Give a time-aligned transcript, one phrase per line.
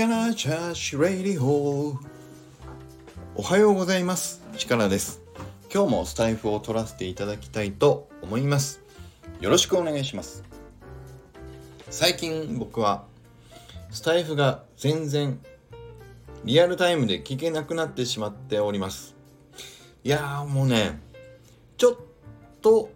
[0.00, 1.98] 力チャーシュレイディホー。
[3.34, 4.42] おはようございます。
[4.56, 5.20] 力です。
[5.70, 8.80] 今日もスタイフを取らせていただきたいと思います。
[9.42, 10.42] よろしくお願いします。
[11.90, 13.04] 最近僕は
[13.90, 15.38] スタイフが全然
[16.46, 19.14] リアルタイムで聞けなくなってしまっております。
[20.02, 20.98] いやーもうね
[21.76, 21.96] ちょっ
[22.62, 22.88] と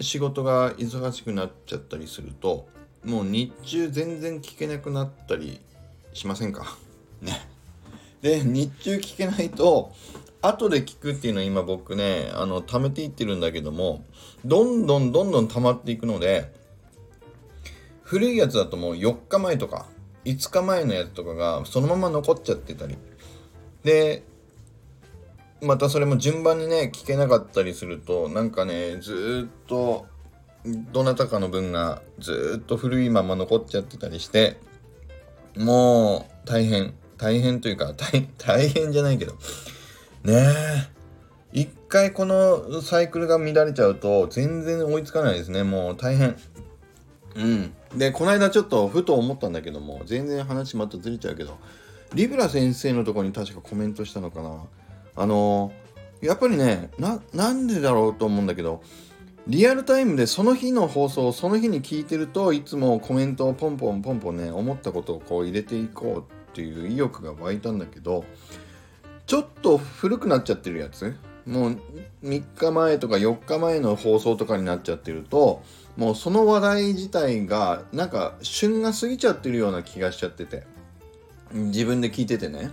[0.00, 2.66] 仕事が忙しくなっちゃったりすると
[3.04, 5.60] もう日中全然聞けなくなったり
[6.12, 6.76] しませんか？
[7.20, 7.40] ね。
[8.22, 9.92] で、日中聞けないと、
[10.42, 14.04] 後で聞くっていうのは今僕ね、あの、貯めていってるんだけども、
[14.44, 16.52] どんどんどんどん溜まっていくので、
[18.02, 19.86] 古いやつだともう4日前とか、
[20.24, 22.96] 5日前のやつとかがそのまま残っちゃってたり。
[23.84, 24.22] で、
[25.62, 30.06] またそれも順番にね、聞けなかったりすると、なんかね、ずっと
[30.64, 34.58] どなたかの分がずっと古いまま残っちゃってたりして
[35.56, 36.94] もう大変。
[37.16, 37.92] 大変というか
[38.38, 39.32] 大変じゃないけど。
[40.24, 41.00] ねえ。
[41.52, 45.62] 一回このサイクルが乱れちゃうと全然追いつかないですね。
[45.62, 46.36] もう大変。
[47.36, 47.72] うん。
[47.96, 51.58] でこの間ちょっとふと思ったんだけども全然話またずれちゃうけど
[52.14, 54.64] リブラ先生のとこに確かコメントしたのかな。
[55.16, 55.72] あの
[56.20, 58.82] やっぱりねななんでだろうと思うんだけど
[59.50, 68.24] リアルタイムでその日の放送をその日に聞いてるといつもコメントをポンポンポンポンね思ったことをこう入れていこうっていう意欲が湧いたんだけど
[69.26, 71.16] ちょっと古くなっちゃってるやつ
[71.46, 71.80] もう
[72.22, 75.64] 3日前とか4日前の放送とかになっちゃってると
[75.96, 80.62] もうその話題自体がなんか旬が過ぎちゃってるような気がしちゃってて
[81.52, 82.70] 自分で聞いててね。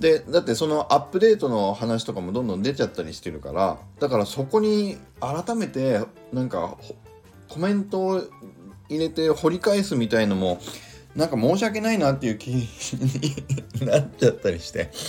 [0.00, 6.00] でだってそのアップデートの話とかもどんどん出ちゃったりしてるからだからそこに改めて
[6.32, 6.78] なんか
[7.48, 8.22] コメントを
[8.88, 10.58] 入れて掘り返すみたいのも
[11.14, 12.66] なんか申し訳ないなっていう気に
[13.86, 14.90] なっちゃったりして。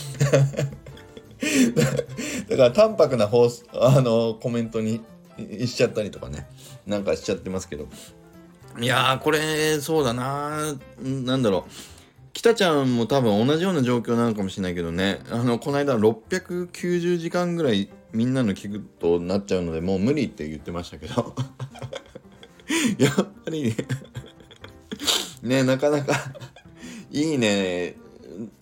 [2.50, 5.02] だから淡白な放あのコメントに
[5.66, 6.48] しちゃったりとかね。
[6.86, 7.88] なんかしちゃってますけど。
[8.80, 12.01] いやーこれそうだななんだろう。
[12.34, 15.20] 北ちゃんも多分同じような状況なのかもしれないけどね。
[15.30, 21.36] あのこの間690時間ぐらいみんなの聞くとなっちゃうのでもう無理って言ってましたけど。
[22.98, 23.76] やっぱりね。
[25.44, 26.14] ねなかなか
[27.12, 27.96] いいね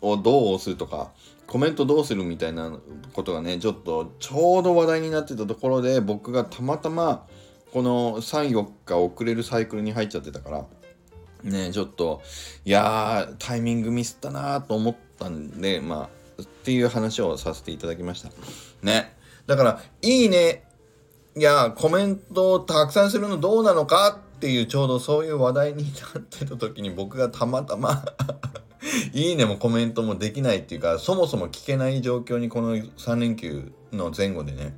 [0.01, 1.11] をどう押すとか
[1.45, 2.79] コメントどうするみたいな
[3.13, 7.25] ことがねちょっとちょうど話題になってたところで僕がたまたま
[7.71, 10.65] この34日遅れるサイクルに入っちゃってたから
[11.43, 12.21] ねちょっと
[12.65, 18.29] いやータイミングミスったなと思ったんでまあっていう話をさせていただきました。
[18.81, 19.15] ね。
[19.45, 20.63] だからいいね。
[21.35, 28.03] いやコメントをたくさんするのどうなのかっていうちょうどそういう話題になってた時に僕がたまたま
[29.13, 34.75] いいねもコメントもできないっていうかそもそも聞けない状況にこの3連休の前後でね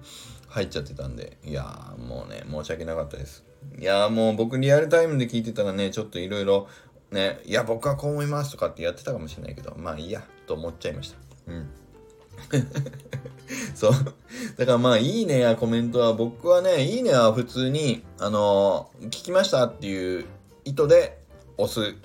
[0.49, 3.50] 入っちゃってたんでいやーもうね申し訳なかったです。
[3.79, 6.67] いやもう僕リアルタイムで聞いてたらね、ちょっといろいろ
[7.11, 11.17] ね、いや僕はこう思いますとかってやってたかもしれないけど、まあいいや、と思っちゃいました。
[11.47, 11.69] うん。
[13.75, 13.91] そう。
[14.57, 20.25] だからまあ、いいねやコメントは、僕はね、いいねは普通に、あのー、聞きましたっていう
[20.65, 21.19] 意図で
[21.57, 21.95] 押す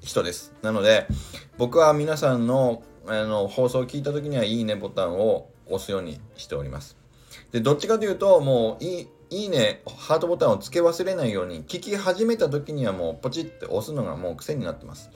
[0.00, 0.52] 人です。
[0.62, 1.06] なので、
[1.58, 6.96] 僕は皆さんのあの放送を聞いた時には、いいねボタンを押すようにしております。
[7.52, 15.10] で、どっちかというと、もういい、いいね、ハートボタンを付け忘れないように、聞き始めた時にはもうポチって押すのがもう癖になってます。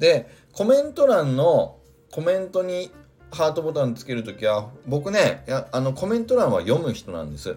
[0.00, 1.76] で、コメント欄の
[2.10, 2.90] コメントに
[3.30, 7.56] ハートボタンつけるときは、僕ね、やあのコメント欄は読む人なんです。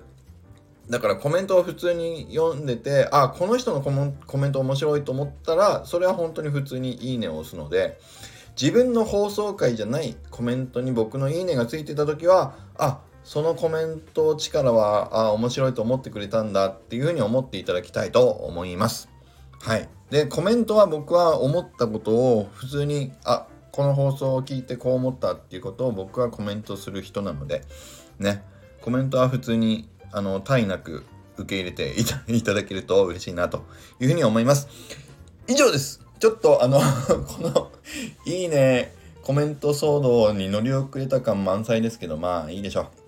[0.92, 8.00] だからコメントを普通に読んでて、あ、この人のコメント面白いと思ったら、それは本当に普通にいいねを押すので、
[8.62, 19.10] 自分の放送回じゃないコメントに僕のいいねがついてた時は、あ、そのコメント力はあ面白いと思ってくれたんだっていうふうに思っていただきたいと思います。
[19.60, 19.90] はい。
[20.12, 27.64] で、コメントは僕は思ったことを普通に、あ、この放送を聞いてこう思ったっていうことを僕はコメントする人なので、
[28.20, 28.44] ね、
[28.82, 31.04] コメントは普通に、あの、怠なく
[31.38, 31.96] 受け入れて
[32.28, 33.66] いただけると嬉しいなと
[34.00, 34.68] いうふうに思います。
[35.48, 36.06] 以上です。
[36.20, 36.80] ちょっとあの
[37.28, 37.72] この
[38.26, 38.94] いいね、
[39.24, 43.05] コメント騒動に乗り遅れた感満載ですけど、まあいいでしょう。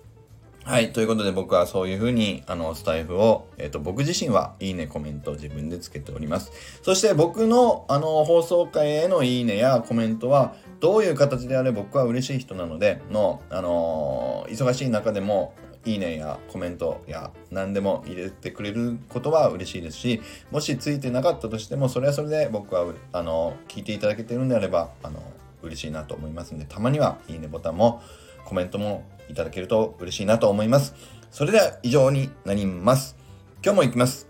[0.64, 0.92] はい。
[0.92, 6.52] ということで僕はそういうふうに、あの、スタイフを、えっ、ー、と、僕自身はいいね、コメントを自分でつけております。
[6.82, 20.20] そして僕の、あの、放送回へのいいねやコメントは、どういう形であれ僕は嬉しい人なので、の、あのー、忙しい中でも、いいねやコメントや何でも入れてくれることは嬉しいですし
[20.50, 25.22] もしついてなかったとしてもそれはそれで僕はあの聞いていただけてるんであればあの
[25.62, 28.02] 嬉しいなと思いますんでたまにはいいねボタンも
[28.44, 30.94] コメントもいただけると嬉しいなと思います。
[31.30, 33.16] それでは以上になります。
[33.62, 34.28] 今日も行きます。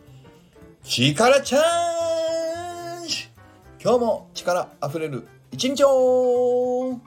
[0.82, 3.28] 力チャージ。
[3.82, 6.98] 今日も力あふれる一日を。